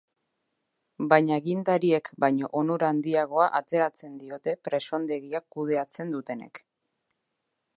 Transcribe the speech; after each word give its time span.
Baina 1.11 1.35
agintariek 1.41 2.09
baino 2.23 2.49
onura 2.61 2.89
handiagoa 2.93 3.49
ateratzen 3.59 4.15
diote 4.23 4.55
presondegia 4.69 5.43
kudeatzen 5.57 6.17
dutenek. 6.17 6.63